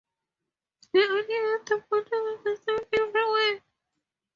[0.93, 3.61] The idea at the bottom is the same everywhere.